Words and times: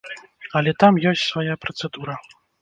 Але 0.59 0.71
там 0.83 0.97
ёсць 1.11 1.27
свая 1.33 1.59
працэдура. 1.67 2.17